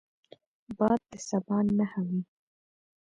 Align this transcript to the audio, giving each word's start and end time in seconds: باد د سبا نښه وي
باد 0.77 0.99
د 1.09 1.11
سبا 1.27 1.57
نښه 1.77 2.01
وي 2.07 2.21